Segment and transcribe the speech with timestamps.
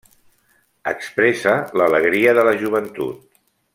[0.91, 3.21] Expressa l'alegria de la joventut.